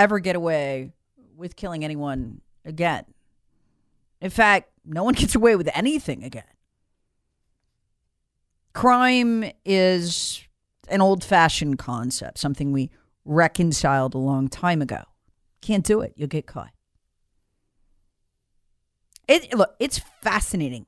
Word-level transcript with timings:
ever 0.00 0.18
get 0.18 0.36
away 0.36 0.92
with 1.36 1.56
killing 1.56 1.84
anyone 1.84 2.40
again. 2.64 3.04
In 4.20 4.30
fact, 4.30 4.70
no 4.84 5.04
one 5.04 5.14
gets 5.22 5.34
away 5.34 5.56
with 5.56 5.68
anything 5.74 6.24
again. 6.24 6.44
Crime 8.72 9.44
is 9.64 10.42
an 10.88 11.00
old 11.00 11.22
fashioned 11.22 11.78
concept, 11.78 12.38
something 12.38 12.72
we 12.72 12.90
reconciled 13.24 14.14
a 14.14 14.18
long 14.18 14.48
time 14.48 14.80
ago. 14.80 15.02
Can't 15.60 15.84
do 15.84 16.00
it, 16.00 16.14
you'll 16.16 16.28
get 16.28 16.46
caught. 16.46 16.70
It, 19.28 19.54
look, 19.54 19.74
it's 19.78 20.00
fascinating 20.22 20.86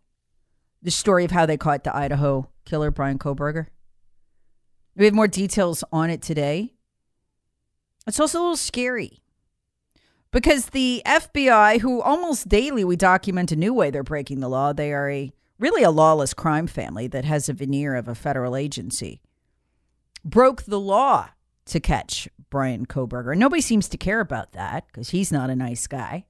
the 0.82 0.90
story 0.90 1.24
of 1.24 1.30
how 1.30 1.46
they 1.46 1.56
caught 1.56 1.84
the 1.84 1.94
Idaho 1.94 2.48
killer, 2.64 2.90
Bryan 2.90 3.18
Kohberger. 3.18 3.66
We 4.96 5.04
have 5.04 5.14
more 5.14 5.28
details 5.28 5.84
on 5.92 6.10
it 6.10 6.22
today. 6.22 6.74
It's 8.06 8.20
also 8.20 8.38
a 8.38 8.42
little 8.42 8.56
scary 8.56 9.22
because 10.32 10.66
the 10.66 11.02
FBI, 11.06 11.80
who 11.80 12.00
almost 12.00 12.48
daily 12.48 12.84
we 12.84 12.96
document 12.96 13.52
a 13.52 13.56
new 13.56 13.72
way 13.72 13.90
they're 13.90 14.02
breaking 14.02 14.40
the 14.40 14.48
law, 14.48 14.72
they 14.72 14.92
are 14.92 15.10
a 15.10 15.32
really 15.58 15.82
a 15.82 15.90
lawless 15.90 16.34
crime 16.34 16.66
family 16.66 17.06
that 17.06 17.24
has 17.24 17.48
a 17.48 17.52
veneer 17.52 17.94
of 17.94 18.08
a 18.08 18.14
federal 18.14 18.56
agency, 18.56 19.20
broke 20.24 20.62
the 20.62 20.80
law 20.80 21.28
to 21.66 21.78
catch 21.78 22.28
Bryan 22.50 22.86
Kohberger. 22.86 23.36
Nobody 23.36 23.62
seems 23.62 23.88
to 23.90 23.96
care 23.96 24.20
about 24.20 24.52
that 24.52 24.86
because 24.88 25.10
he's 25.10 25.30
not 25.30 25.50
a 25.50 25.56
nice 25.56 25.86
guy. 25.86 26.24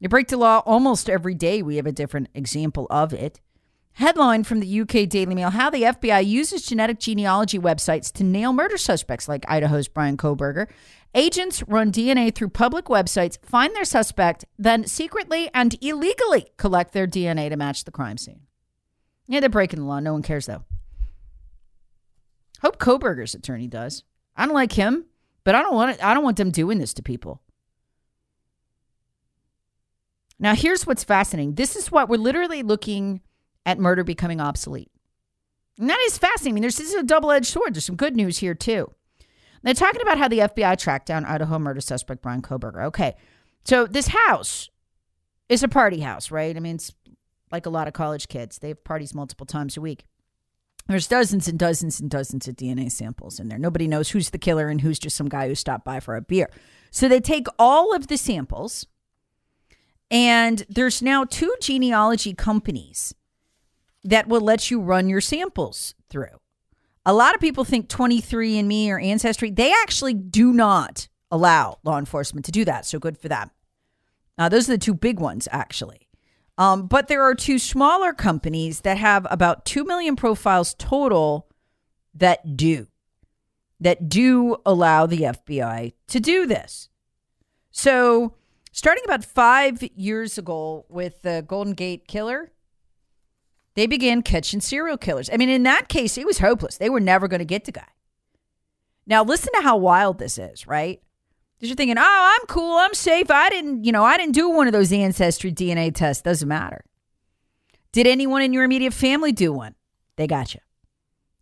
They 0.00 0.08
break 0.08 0.28
the 0.28 0.36
law 0.36 0.62
almost 0.66 1.08
every 1.08 1.34
day. 1.34 1.62
We 1.62 1.76
have 1.76 1.86
a 1.86 1.92
different 1.92 2.28
example 2.34 2.86
of 2.90 3.12
it. 3.12 3.40
Headline 3.94 4.42
from 4.42 4.58
the 4.58 4.80
UK 4.80 5.08
Daily 5.08 5.36
Mail 5.36 5.50
How 5.50 5.70
the 5.70 5.82
FBI 5.82 6.26
uses 6.26 6.66
genetic 6.66 6.98
genealogy 6.98 7.60
websites 7.60 8.12
to 8.14 8.24
nail 8.24 8.52
murder 8.52 8.76
suspects 8.76 9.28
like 9.28 9.44
Idaho's 9.46 9.86
Bryan 9.86 10.16
Kohberger. 10.16 10.66
Agents 11.14 11.62
run 11.68 11.92
DNA 11.92 12.34
through 12.34 12.48
public 12.48 12.86
websites, 12.86 13.38
find 13.44 13.74
their 13.76 13.84
suspect, 13.84 14.44
then 14.58 14.84
secretly 14.88 15.48
and 15.54 15.76
illegally 15.80 16.46
collect 16.56 16.92
their 16.92 17.06
DNA 17.06 17.48
to 17.48 17.56
match 17.56 17.84
the 17.84 17.92
crime 17.92 18.18
scene. 18.18 18.40
Yeah, 19.28 19.38
they're 19.38 19.48
breaking 19.48 19.78
the 19.78 19.86
law. 19.86 20.00
No 20.00 20.12
one 20.12 20.22
cares, 20.22 20.46
though. 20.46 20.64
Hope 22.62 22.78
Kohberger's 22.80 23.36
attorney 23.36 23.68
does. 23.68 24.02
I 24.36 24.44
don't 24.44 24.54
like 24.56 24.72
him, 24.72 25.04
but 25.44 25.54
I 25.54 25.62
don't 25.62 25.74
want 25.74 25.92
it, 25.92 26.04
I 26.04 26.14
don't 26.14 26.24
want 26.24 26.36
them 26.36 26.50
doing 26.50 26.78
this 26.78 26.94
to 26.94 27.02
people. 27.02 27.42
Now, 30.40 30.56
here's 30.56 30.84
what's 30.84 31.04
fascinating. 31.04 31.54
This 31.54 31.76
is 31.76 31.92
what 31.92 32.08
we're 32.08 32.16
literally 32.16 32.64
looking 32.64 33.20
at 33.66 33.78
murder 33.78 34.04
becoming 34.04 34.40
obsolete. 34.40 34.90
And 35.78 35.90
that 35.90 36.00
is 36.06 36.18
fascinating. 36.18 36.52
I 36.52 36.54
mean, 36.54 36.62
there's, 36.62 36.76
this 36.76 36.88
is 36.88 36.94
a 36.94 37.02
double 37.02 37.30
edged 37.30 37.46
sword. 37.46 37.74
There's 37.74 37.84
some 37.84 37.96
good 37.96 38.14
news 38.14 38.38
here, 38.38 38.54
too. 38.54 38.92
They're 39.64 39.74
talking 39.74 40.02
about 40.02 40.18
how 40.18 40.28
the 40.28 40.40
FBI 40.40 40.78
tracked 40.78 41.06
down 41.06 41.24
Idaho 41.24 41.58
murder 41.58 41.80
suspect 41.80 42.22
Bryan 42.22 42.42
Kohberger. 42.42 42.84
Okay. 42.84 43.16
So, 43.64 43.86
this 43.86 44.08
house 44.08 44.68
is 45.48 45.62
a 45.62 45.68
party 45.68 46.00
house, 46.00 46.30
right? 46.30 46.54
I 46.54 46.60
mean, 46.60 46.76
it's 46.76 46.92
like 47.50 47.64
a 47.66 47.70
lot 47.70 47.88
of 47.88 47.94
college 47.94 48.28
kids, 48.28 48.58
they 48.58 48.68
have 48.68 48.84
parties 48.84 49.14
multiple 49.14 49.46
times 49.46 49.76
a 49.76 49.80
week. 49.80 50.04
There's 50.86 51.06
dozens 51.06 51.48
and 51.48 51.58
dozens 51.58 51.98
and 51.98 52.10
dozens 52.10 52.46
of 52.46 52.56
DNA 52.56 52.92
samples 52.92 53.40
in 53.40 53.48
there. 53.48 53.58
Nobody 53.58 53.88
knows 53.88 54.10
who's 54.10 54.30
the 54.30 54.38
killer 54.38 54.68
and 54.68 54.82
who's 54.82 54.98
just 54.98 55.16
some 55.16 55.30
guy 55.30 55.48
who 55.48 55.54
stopped 55.54 55.84
by 55.84 55.98
for 55.98 56.14
a 56.14 56.20
beer. 56.20 56.50
So, 56.90 57.08
they 57.08 57.20
take 57.20 57.46
all 57.58 57.94
of 57.96 58.08
the 58.08 58.18
samples, 58.18 58.86
and 60.10 60.66
there's 60.68 61.00
now 61.00 61.24
two 61.24 61.54
genealogy 61.60 62.34
companies 62.34 63.14
that 64.04 64.28
will 64.28 64.40
let 64.40 64.70
you 64.70 64.80
run 64.80 65.08
your 65.08 65.20
samples 65.20 65.94
through. 66.08 66.38
A 67.06 67.12
lot 67.12 67.34
of 67.34 67.40
people 67.40 67.64
think 67.64 67.88
23andMe 67.88 68.88
or 68.88 68.98
Ancestry, 68.98 69.50
they 69.50 69.72
actually 69.72 70.14
do 70.14 70.52
not 70.52 71.08
allow 71.30 71.78
law 71.82 71.98
enforcement 71.98 72.46
to 72.46 72.52
do 72.52 72.64
that. 72.64 72.86
So 72.86 72.98
good 72.98 73.18
for 73.18 73.28
them. 73.28 73.50
Now, 74.38 74.48
those 74.48 74.68
are 74.68 74.72
the 74.72 74.78
two 74.78 74.94
big 74.94 75.20
ones, 75.20 75.48
actually. 75.50 76.08
Um, 76.56 76.86
but 76.86 77.08
there 77.08 77.22
are 77.22 77.34
two 77.34 77.58
smaller 77.58 78.12
companies 78.12 78.82
that 78.82 78.98
have 78.98 79.26
about 79.30 79.64
2 79.64 79.84
million 79.84 80.16
profiles 80.16 80.74
total 80.74 81.48
that 82.14 82.56
do, 82.56 82.86
that 83.80 84.08
do 84.08 84.56
allow 84.64 85.06
the 85.06 85.22
FBI 85.22 85.94
to 86.06 86.20
do 86.20 86.46
this. 86.46 86.88
So, 87.72 88.34
starting 88.70 89.02
about 89.04 89.24
five 89.24 89.82
years 89.96 90.38
ago 90.38 90.86
with 90.88 91.22
the 91.22 91.44
Golden 91.46 91.74
Gate 91.74 92.06
Killer, 92.06 92.52
they 93.74 93.86
began 93.86 94.22
catching 94.22 94.60
serial 94.60 94.96
killers. 94.96 95.28
I 95.32 95.36
mean, 95.36 95.48
in 95.48 95.64
that 95.64 95.88
case, 95.88 96.16
it 96.16 96.26
was 96.26 96.38
hopeless. 96.38 96.76
They 96.76 96.90
were 96.90 97.00
never 97.00 97.28
going 97.28 97.40
to 97.40 97.44
get 97.44 97.64
the 97.64 97.72
guy. 97.72 97.88
Now, 99.06 99.22
listen 99.24 99.52
to 99.54 99.62
how 99.62 99.76
wild 99.76 100.18
this 100.18 100.38
is, 100.38 100.66
right? 100.66 101.02
Because 101.56 101.68
you're 101.68 101.76
thinking, 101.76 101.98
oh, 101.98 102.02
I'm 102.40 102.46
cool. 102.46 102.76
I'm 102.76 102.94
safe. 102.94 103.30
I 103.30 103.48
didn't, 103.50 103.84
you 103.84 103.92
know, 103.92 104.04
I 104.04 104.16
didn't 104.16 104.34
do 104.34 104.48
one 104.48 104.66
of 104.66 104.72
those 104.72 104.92
ancestry 104.92 105.52
DNA 105.52 105.94
tests. 105.94 106.22
Doesn't 106.22 106.48
matter. 106.48 106.84
Did 107.92 108.06
anyone 108.06 108.42
in 108.42 108.52
your 108.52 108.64
immediate 108.64 108.94
family 108.94 109.32
do 109.32 109.52
one? 109.52 109.74
They 110.16 110.26
got 110.26 110.54
you. 110.54 110.60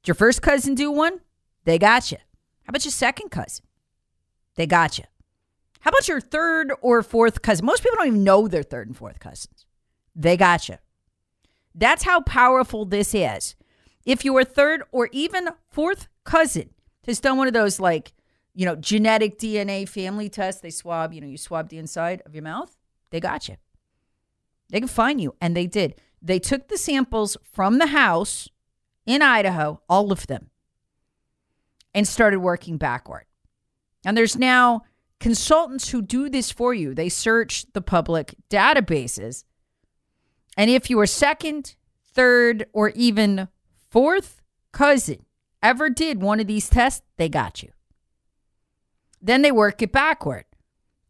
Did 0.02 0.08
your 0.08 0.14
first 0.14 0.42
cousin 0.42 0.74
do 0.74 0.90
one? 0.90 1.20
They 1.64 1.78
got 1.78 2.10
you. 2.10 2.18
How 2.64 2.70
about 2.70 2.84
your 2.84 2.92
second 2.92 3.30
cousin? 3.30 3.64
They 4.56 4.66
got 4.66 4.98
you. 4.98 5.04
How 5.80 5.90
about 5.90 6.08
your 6.08 6.20
third 6.20 6.72
or 6.80 7.02
fourth 7.02 7.42
cousin? 7.42 7.64
Most 7.66 7.82
people 7.82 7.96
don't 7.96 8.08
even 8.08 8.24
know 8.24 8.48
their 8.48 8.62
third 8.62 8.88
and 8.88 8.96
fourth 8.96 9.18
cousins. 9.18 9.66
They 10.14 10.36
got 10.36 10.68
you. 10.68 10.76
That's 11.74 12.04
how 12.04 12.20
powerful 12.20 12.84
this 12.84 13.14
is. 13.14 13.54
If 14.04 14.24
your 14.24 14.44
third 14.44 14.82
or 14.92 15.08
even 15.12 15.48
fourth 15.70 16.08
cousin 16.24 16.70
has 17.06 17.20
done 17.20 17.38
one 17.38 17.46
of 17.46 17.52
those, 17.52 17.80
like, 17.80 18.12
you 18.54 18.66
know, 18.66 18.76
genetic 18.76 19.38
DNA 19.38 19.88
family 19.88 20.28
tests, 20.28 20.60
they 20.60 20.70
swab, 20.70 21.12
you 21.12 21.20
know, 21.20 21.26
you 21.26 21.38
swab 21.38 21.68
the 21.68 21.78
inside 21.78 22.22
of 22.26 22.34
your 22.34 22.42
mouth, 22.42 22.76
they 23.10 23.20
got 23.20 23.48
you. 23.48 23.56
They 24.70 24.80
can 24.80 24.88
find 24.88 25.20
you. 25.20 25.34
And 25.40 25.56
they 25.56 25.66
did. 25.66 25.94
They 26.20 26.38
took 26.38 26.68
the 26.68 26.78
samples 26.78 27.36
from 27.52 27.78
the 27.78 27.88
house 27.88 28.48
in 29.06 29.22
Idaho, 29.22 29.80
all 29.88 30.12
of 30.12 30.26
them, 30.26 30.50
and 31.94 32.06
started 32.06 32.38
working 32.38 32.76
backward. 32.76 33.24
And 34.04 34.16
there's 34.16 34.36
now 34.36 34.82
consultants 35.20 35.90
who 35.90 36.02
do 36.02 36.28
this 36.28 36.50
for 36.50 36.74
you. 36.74 36.94
They 36.94 37.08
search 37.08 37.66
the 37.72 37.80
public 37.80 38.34
databases 38.50 39.44
and 40.56 40.70
if 40.70 40.90
your 40.90 41.06
second, 41.06 41.74
third, 42.04 42.66
or 42.72 42.90
even 42.90 43.48
fourth 43.90 44.40
cousin 44.72 45.24
ever 45.62 45.88
did 45.88 46.20
one 46.20 46.40
of 46.40 46.46
these 46.46 46.68
tests, 46.68 47.02
they 47.16 47.28
got 47.28 47.62
you. 47.62 47.70
Then 49.20 49.42
they 49.42 49.52
work 49.52 49.80
it 49.82 49.92
backward. 49.92 50.44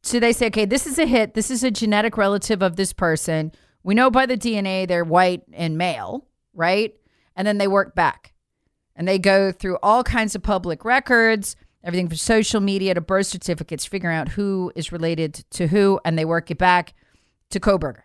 So 0.02 0.20
they 0.20 0.32
say, 0.32 0.46
okay, 0.46 0.64
this 0.64 0.86
is 0.86 0.98
a 0.98 1.06
hit. 1.06 1.34
This 1.34 1.50
is 1.50 1.62
a 1.62 1.70
genetic 1.70 2.16
relative 2.16 2.62
of 2.62 2.76
this 2.76 2.92
person. 2.92 3.52
We 3.82 3.94
know 3.94 4.10
by 4.10 4.26
the 4.26 4.36
DNA 4.36 4.86
they're 4.86 5.04
white 5.04 5.42
and 5.52 5.78
male, 5.78 6.26
right? 6.54 6.94
And 7.34 7.46
then 7.46 7.58
they 7.58 7.68
work 7.68 7.94
back 7.94 8.34
and 8.94 9.08
they 9.08 9.18
go 9.18 9.52
through 9.52 9.78
all 9.82 10.04
kinds 10.04 10.34
of 10.34 10.42
public 10.42 10.84
records, 10.84 11.56
everything 11.82 12.08
from 12.08 12.16
social 12.16 12.60
media 12.60 12.94
to 12.94 13.00
birth 13.00 13.26
certificates, 13.26 13.84
figuring 13.84 14.16
out 14.16 14.30
who 14.30 14.72
is 14.74 14.92
related 14.92 15.34
to 15.50 15.68
who, 15.68 15.98
and 16.04 16.18
they 16.18 16.24
work 16.24 16.50
it 16.50 16.58
back 16.58 16.94
to 17.50 17.60
Kohberger. 17.60 18.02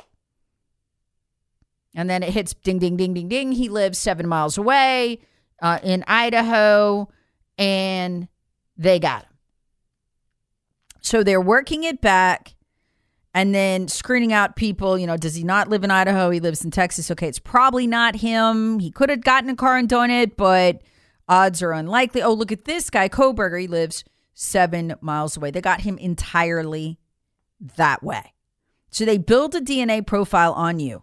And 1.97 2.07
then 2.07 2.21
it 2.21 2.29
hits 2.29 2.53
ding, 2.53 2.77
ding, 2.77 2.95
ding, 2.95 3.15
ding, 3.15 3.27
ding. 3.27 3.51
He 3.51 3.69
lives 3.69 3.97
seven 3.97 4.27
miles 4.27 4.55
away 4.57 5.19
uh, 5.63 5.79
in 5.81 6.03
Idaho, 6.07 7.09
and 7.57 8.27
they 8.77 8.99
got 8.99 9.23
him. 9.23 9.31
So 11.01 11.23
they're 11.23 11.41
working 11.41 11.83
it 11.83 11.99
back 11.99 12.53
and 13.33 13.53
then 13.53 13.87
screening 13.87 14.31
out 14.31 14.55
people. 14.55 14.95
You 14.99 15.07
know, 15.07 15.17
does 15.17 15.33
he 15.33 15.43
not 15.43 15.69
live 15.69 15.83
in 15.83 15.89
Idaho? 15.89 16.29
He 16.29 16.39
lives 16.39 16.63
in 16.63 16.69
Texas. 16.69 17.09
Okay, 17.09 17.27
it's 17.27 17.39
probably 17.39 17.87
not 17.87 18.17
him. 18.17 18.77
He 18.77 18.91
could 18.91 19.09
have 19.09 19.21
gotten 19.21 19.49
a 19.49 19.55
car 19.55 19.75
and 19.75 19.89
done 19.89 20.11
it, 20.11 20.37
but 20.37 20.83
odds 21.27 21.63
are 21.63 21.71
unlikely. 21.71 22.21
Oh, 22.21 22.33
look 22.33 22.51
at 22.51 22.65
this 22.65 22.91
guy, 22.91 23.09
Kohberger. 23.09 23.59
He 23.59 23.67
lives 23.67 24.03
seven 24.35 24.93
miles 25.01 25.35
away. 25.35 25.49
They 25.49 25.61
got 25.61 25.81
him 25.81 25.97
entirely 25.97 26.99
that 27.77 28.03
way. 28.03 28.33
So 28.91 29.03
they 29.03 29.17
build 29.17 29.55
a 29.55 29.61
DNA 29.61 30.05
profile 30.05 30.53
on 30.53 30.79
you. 30.79 31.01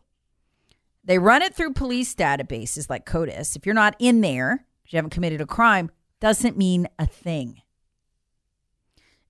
They 1.04 1.18
run 1.18 1.42
it 1.42 1.54
through 1.54 1.74
police 1.74 2.14
databases 2.14 2.88
like 2.88 3.04
CODIS. 3.04 3.56
If 3.56 3.66
you're 3.66 3.74
not 3.74 3.94
in 3.98 4.20
there, 4.20 4.64
you 4.88 4.96
haven't 4.96 5.10
committed 5.10 5.40
a 5.40 5.46
crime, 5.46 5.90
doesn't 6.20 6.56
mean 6.56 6.88
a 6.98 7.06
thing. 7.06 7.60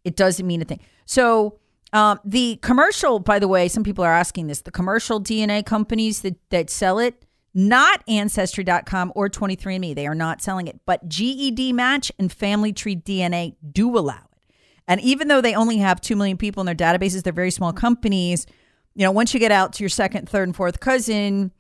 It 0.05 0.17
doesn't 0.17 0.47
mean 0.47 0.63
a 0.63 0.65
thing. 0.65 0.81
So 1.07 1.59
um, 1.93 2.21
the 2.25 2.59
commercial, 2.63 3.19
by 3.19 3.39
the 3.39 3.49
way, 3.49 3.69
some 3.69 3.83
people 3.83 4.05
are 4.05 4.13
asking 4.13 4.47
this. 4.49 4.61
The 4.61 4.71
commercial 4.71 5.21
DNA 5.21 5.65
companies 5.65 6.21
that, 6.23 6.37
that 6.51 6.71
sell 6.71 6.99
it, 6.99 7.25
not 7.55 8.03
Ancestry.com 8.09 9.13
or 9.15 9.29
23andMe, 9.29 9.95
they 9.95 10.07
are 10.07 10.15
not 10.15 10.43
selling 10.43 10.67
it. 10.67 10.81
But 10.85 11.09
GEDmatch 11.09 12.11
and 12.19 12.31
Family 12.31 12.73
Tree 12.73 12.97
DNA 12.97 13.55
do 13.73 13.97
allow 13.97 14.15
it. 14.33 14.55
And 14.87 15.01
even 15.01 15.29
though 15.29 15.41
they 15.41 15.55
only 15.55 15.79
have 15.79 16.01
2 16.01 16.15
million 16.15 16.37
people 16.37 16.61
in 16.61 16.67
their 16.67 16.75
databases, 16.75 17.23
they're 17.23 17.33
very 17.33 17.51
small 17.51 17.73
companies. 17.73 18.47
You 18.95 19.05
know, 19.05 19.13
once 19.13 19.33
you 19.33 19.41
get 19.41 19.53
out 19.53 19.73
to 19.75 19.83
your 19.83 19.89
second, 19.89 20.29
third, 20.29 20.49
and 20.49 20.55
fourth 20.55 20.81
cousin, 20.81 21.53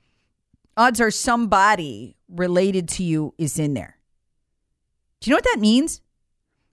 odds 0.77 1.01
are 1.01 1.11
somebody 1.11 2.17
related 2.29 2.89
to 2.89 3.03
you 3.03 3.35
is 3.39 3.59
in 3.59 3.75
there. 3.75 3.99
Do 5.21 5.31
you 5.31 5.33
know 5.33 5.39
what 5.39 5.45
that 5.53 5.61
means? 5.61 6.01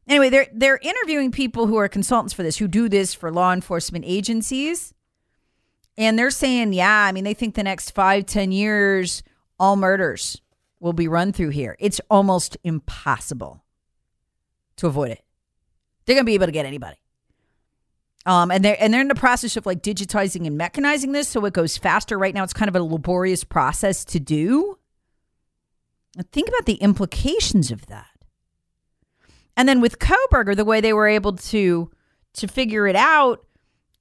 Anyway, 0.08 0.30
they're 0.30 0.48
they're 0.54 0.80
interviewing 0.82 1.32
people 1.32 1.68
who 1.68 1.78
are 1.78 1.88
consultants 1.88 2.34
for 2.34 2.44
this, 2.44 2.58
who 2.58 2.68
do 2.68 2.90
this 2.90 3.14
for 3.14 3.32
law 3.32 3.54
enforcement 3.54 4.04
agencies. 4.08 4.94
And 5.98 6.18
they're 6.18 6.32
saying, 6.32 6.74
yeah, 6.74 7.06
I 7.06 7.12
mean, 7.12 7.24
they 7.24 7.34
think 7.34 7.56
the 7.56 7.64
next 7.64 7.92
five, 7.92 8.26
ten 8.26 8.52
years, 8.52 9.24
all 9.60 9.76
murders 9.76 10.42
will 10.80 10.94
be 10.94 11.08
run 11.08 11.32
through 11.32 11.50
here. 11.50 11.76
It's 11.80 12.02
almost 12.10 12.58
impossible 12.64 13.64
to 14.78 14.88
avoid 14.88 15.12
it. 15.12 15.24
They're 16.06 16.16
gonna 16.16 16.26
be 16.26 16.34
able 16.34 16.48
to 16.48 16.52
get 16.52 16.66
anybody. 16.66 17.01
Um, 18.26 18.52
and 18.52 18.64
they're 18.64 18.78
and 18.80 18.94
they're 18.94 19.02
in 19.02 19.08
the 19.08 19.16
process 19.16 19.58
of 19.58 19.66
like 19.66 19.82
digitizing 19.82 20.46
and 20.46 20.60
mechanizing 20.60 21.12
this 21.12 21.28
so 21.28 21.44
it 21.46 21.54
goes 21.54 21.78
faster. 21.78 22.18
Right 22.18 22.34
now, 22.34 22.44
it's 22.44 22.54
kind 22.54 22.70
of 22.70 22.76
a 22.76 22.84
laborious 22.84 23.44
process 23.44 24.06
to 24.06 24.20
do. 24.20 24.78
And 26.18 26.30
think 26.32 26.50
about 26.50 26.66
the 26.66 26.76
implications 26.76 27.72
of 27.72 27.88
that. 27.88 28.06
And 29.58 29.68
then 29.68 29.82
with 29.82 30.00
Kohberger, 30.00 30.56
the 30.56 30.66
way 30.66 30.82
they 30.82 30.94
were 30.94 31.08
able 31.08 31.34
to 31.34 31.90
to 32.34 32.48
figure 32.48 32.88
it 32.88 32.96
out 32.96 33.46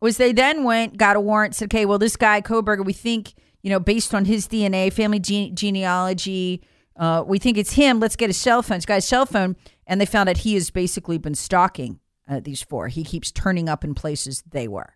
was 0.01 0.17
they 0.17 0.33
then 0.33 0.65
went, 0.65 0.97
got 0.97 1.17
a 1.17 1.21
warrant, 1.21 1.55
said, 1.55 1.67
okay, 1.67 1.85
well, 1.85 1.99
this 1.99 2.17
guy 2.17 2.41
Kohberger, 2.41 2.85
we 2.85 2.93
think, 2.93 3.35
you 3.63 3.71
know, 3.71 3.81
based 3.81 4.15
on 4.15 4.25
his 4.25 4.49
DNA, 4.49 4.93
family 4.93 5.19
gene- 5.19 5.55
genealogy, 5.55 6.63
uh, 6.97 7.23
we 7.27 7.39
think 7.39 7.59
it's 7.59 7.73
him. 7.73 8.01
Let's 8.01 8.17
get 8.17 8.29
his 8.29 8.37
cell 8.37 8.63
phone. 8.63 8.79
This 8.79 8.87
guy's 8.87 9.07
cell 9.07 9.27
phone, 9.27 9.57
and 9.87 10.01
they 10.01 10.07
found 10.07 10.29
out 10.29 10.39
he 10.39 10.55
has 10.55 10.71
basically 10.71 11.19
been 11.19 11.35
stalking 11.35 12.01
uh, 12.31 12.41
these 12.41 12.63
four. 12.63 12.89
He 12.89 13.05
keeps 13.05 13.31
turning 13.31 13.69
up 13.69 13.85
in 13.85 13.95
places 13.95 14.43
they 14.49 14.69
were. 14.69 14.95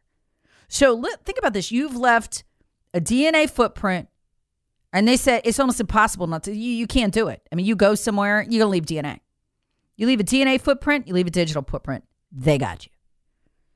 So 0.68 0.94
let, 0.94 1.24
think 1.24 1.38
about 1.38 1.52
this: 1.52 1.70
you've 1.70 1.96
left 1.96 2.44
a 2.94 3.00
DNA 3.00 3.50
footprint, 3.50 4.08
and 4.92 5.06
they 5.06 5.16
said 5.16 5.42
it's 5.44 5.60
almost 5.60 5.80
impossible 5.80 6.26
not 6.26 6.44
to. 6.44 6.54
You, 6.54 6.70
you 6.70 6.86
can't 6.86 7.12
do 7.12 7.28
it. 7.28 7.46
I 7.52 7.56
mean, 7.56 7.66
you 7.66 7.76
go 7.76 7.94
somewhere, 7.94 8.46
you're 8.48 8.60
gonna 8.60 8.70
leave 8.70 8.86
DNA. 8.86 9.20
You 9.96 10.06
leave 10.06 10.20
a 10.20 10.24
DNA 10.24 10.60
footprint, 10.60 11.06
you 11.06 11.14
leave 11.14 11.26
a 11.26 11.30
digital 11.30 11.62
footprint. 11.62 12.04
They 12.32 12.58
got 12.58 12.86
you. 12.86 12.90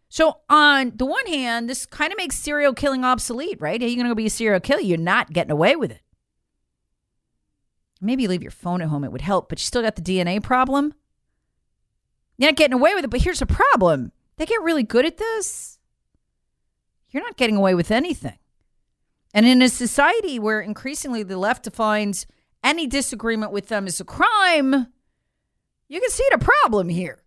So, 0.08 0.38
on 0.48 0.92
the 0.96 1.04
one 1.04 1.26
hand, 1.26 1.68
this 1.68 1.84
kind 1.84 2.12
of 2.12 2.16
makes 2.16 2.38
serial 2.38 2.72
killing 2.72 3.04
obsolete, 3.04 3.60
right? 3.60 3.80
Are 3.80 3.86
you 3.86 3.96
going 3.96 4.08
to 4.08 4.14
be 4.14 4.26
a 4.26 4.30
serial 4.30 4.58
killer? 4.58 4.80
You're 4.80 4.96
not 4.96 5.32
getting 5.32 5.50
away 5.50 5.76
with 5.76 5.90
it. 5.90 6.00
Maybe 8.00 8.22
you 8.22 8.28
leave 8.28 8.42
your 8.42 8.50
phone 8.50 8.80
at 8.80 8.88
home, 8.88 9.04
it 9.04 9.12
would 9.12 9.20
help, 9.20 9.48
but 9.48 9.58
you 9.58 9.64
still 9.64 9.82
got 9.82 9.96
the 9.96 10.02
DNA 10.02 10.42
problem. 10.42 10.94
You're 12.38 12.48
not 12.50 12.56
getting 12.56 12.74
away 12.74 12.94
with 12.94 13.04
it, 13.04 13.10
but 13.10 13.22
here's 13.22 13.42
a 13.42 13.46
problem 13.46 14.12
they 14.36 14.46
get 14.46 14.62
really 14.62 14.84
good 14.84 15.04
at 15.04 15.16
this. 15.18 15.78
You're 17.10 17.24
not 17.24 17.36
getting 17.36 17.56
away 17.56 17.74
with 17.74 17.90
anything. 17.90 18.38
And 19.34 19.46
in 19.46 19.60
a 19.60 19.68
society 19.68 20.38
where 20.38 20.60
increasingly 20.60 21.22
the 21.22 21.36
left 21.36 21.64
defines 21.64 22.26
any 22.62 22.86
disagreement 22.86 23.52
with 23.52 23.68
them 23.68 23.86
as 23.86 24.00
a 24.00 24.04
crime, 24.04 24.86
you 25.88 26.00
can 26.00 26.10
see 26.10 26.26
the 26.30 26.38
problem 26.38 26.88
here. 26.88 27.22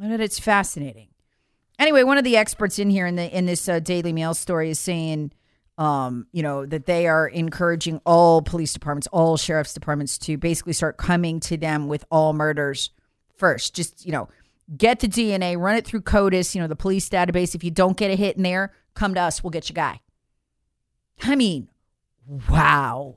And 0.00 0.20
it's 0.20 0.40
fascinating. 0.40 1.08
Anyway, 1.78 2.02
one 2.02 2.18
of 2.18 2.24
the 2.24 2.36
experts 2.36 2.78
in 2.78 2.90
here 2.90 3.06
in 3.06 3.16
the 3.16 3.36
in 3.36 3.46
this 3.46 3.68
uh, 3.68 3.78
Daily 3.78 4.12
Mail 4.12 4.34
story 4.34 4.70
is 4.70 4.78
saying, 4.78 5.32
um, 5.78 6.26
you 6.32 6.42
know, 6.42 6.66
that 6.66 6.86
they 6.86 7.06
are 7.06 7.28
encouraging 7.28 8.00
all 8.04 8.42
police 8.42 8.72
departments, 8.72 9.06
all 9.08 9.36
sheriff's 9.36 9.74
departments 9.74 10.18
to 10.18 10.36
basically 10.36 10.72
start 10.72 10.96
coming 10.96 11.40
to 11.40 11.56
them 11.56 11.88
with 11.88 12.04
all 12.10 12.32
murders 12.32 12.90
first. 13.36 13.74
Just 13.74 14.04
you 14.04 14.12
know, 14.12 14.28
get 14.76 15.00
the 15.00 15.08
DNA, 15.08 15.58
run 15.58 15.76
it 15.76 15.86
through 15.86 16.02
CODIS, 16.02 16.54
you 16.54 16.60
know, 16.60 16.66
the 16.66 16.76
police 16.76 17.08
database. 17.08 17.54
If 17.54 17.64
you 17.64 17.70
don't 17.70 17.96
get 17.96 18.10
a 18.10 18.16
hit 18.16 18.36
in 18.36 18.42
there, 18.42 18.72
come 18.94 19.14
to 19.14 19.20
us. 19.20 19.42
We'll 19.42 19.50
get 19.50 19.68
your 19.68 19.74
guy. 19.74 20.00
I 21.22 21.36
mean, 21.36 21.68
wow. 22.50 23.16